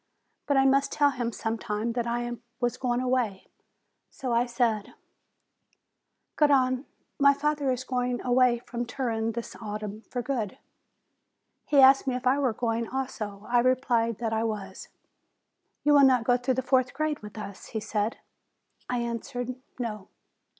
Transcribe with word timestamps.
But 0.47 0.57
I 0.57 0.65
must 0.65 0.91
tell 0.91 1.11
him 1.11 1.31
sometime 1.31 1.91
that 1.93 2.07
I 2.07 2.31
was 2.59 2.75
going 2.75 3.01
away. 3.01 3.45
So 4.09 4.33
I 4.33 4.47
said: 4.47 4.95
"Garrone, 6.37 6.85
my 7.19 7.35
father 7.35 7.69
is 7.71 7.83
going 7.83 8.19
away 8.23 8.57
from 8.65 8.83
Turin 8.87 9.33
this 9.33 9.55
autumn, 9.61 10.01
for 10.09 10.23
good." 10.23 10.57
He 11.67 11.81
asked 11.81 12.07
me 12.07 12.15
if 12.15 12.25
I 12.25 12.39
were 12.39 12.51
going, 12.51 12.87
also. 12.87 13.45
I 13.47 13.59
replied 13.59 14.17
that 14.17 14.33
I 14.33 14.43
was. 14.43 14.87
"You 15.83 15.93
will 15.93 16.01
not 16.03 16.23
go 16.23 16.35
through 16.35 16.55
the 16.55 16.63
fourth 16.63 16.95
grade 16.95 17.19
with 17.19 17.37
us?" 17.37 17.67
he 17.67 17.79
said. 17.79 18.17
I 18.89 18.97
answered, 18.97 19.53
"No." 19.77 20.07